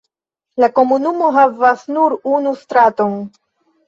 La 0.63 0.69
komunumo 0.77 1.27
havas 1.35 1.83
nur 1.97 2.15
unu 2.31 2.55
straton. 2.63 3.13